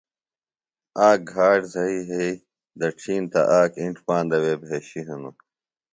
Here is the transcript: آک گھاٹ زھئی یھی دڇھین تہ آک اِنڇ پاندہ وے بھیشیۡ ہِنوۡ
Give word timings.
آک 1.07 1.19
گھاٹ 1.31 1.59
زھئی 1.73 1.97
یھی 2.09 2.27
دڇھین 2.79 3.23
تہ 3.31 3.41
آک 3.59 3.71
اِنڇ 3.81 3.97
پاندہ 4.05 4.37
وے 4.43 4.53
بھیشیۡ 4.63 5.05
ہِنوۡ 5.07 5.37